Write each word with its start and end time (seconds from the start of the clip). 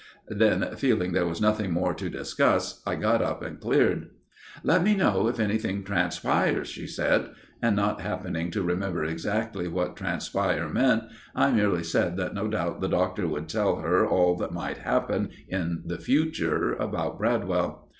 Then, 0.29 0.67
feeling 0.77 1.11
there 1.11 1.27
was 1.27 1.39
nothing 1.39 1.71
more 1.71 1.93
to 1.93 2.09
discuss, 2.09 2.81
I 2.87 2.95
got 2.95 3.21
up 3.21 3.43
and 3.43 3.59
cleared. 3.59 4.09
"Let 4.63 4.81
me 4.81 4.95
know 4.95 5.27
if 5.27 5.39
anything 5.39 5.83
transpires," 5.83 6.67
she 6.69 6.87
said, 6.87 7.29
and 7.61 7.75
not 7.75 8.01
happening 8.01 8.49
to 8.49 8.63
remember 8.63 9.03
exactly 9.03 9.67
what 9.67 9.95
"transpire" 9.95 10.67
meant, 10.69 11.03
I 11.35 11.51
merely 11.51 11.83
said 11.83 12.17
that 12.17 12.33
no 12.33 12.47
doubt 12.47 12.81
the 12.81 12.89
Doctor 12.89 13.27
would 13.27 13.47
tell 13.47 13.75
her 13.75 14.03
all 14.07 14.35
that 14.37 14.51
might 14.51 14.77
happen 14.79 15.29
in 15.47 15.83
the 15.85 15.99
future 15.99 16.73
about 16.73 17.19
Bradwell. 17.19 17.87